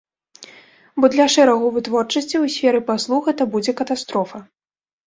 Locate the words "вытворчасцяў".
1.75-2.41